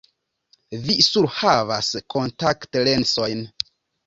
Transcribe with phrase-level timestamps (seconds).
[0.85, 3.47] Vi surhavas kontaktlensojn.